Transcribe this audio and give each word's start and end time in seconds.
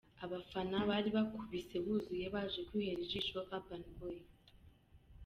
Abafana 0.25 0.77
bari 0.89 1.09
bakubise 1.17 1.75
buzuye 1.85 2.25
baje 2.35 2.59
kwihera 2.67 3.01
ijisho 3.05 3.37
Urban 3.55 3.83
Boyz. 3.97 4.29